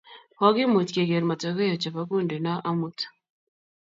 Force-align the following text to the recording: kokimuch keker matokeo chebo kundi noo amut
kokimuch 0.37 0.91
keker 0.95 1.23
matokeo 1.27 1.75
chebo 1.81 2.01
kundi 2.09 2.35
noo 2.45 2.63
amut 2.69 2.99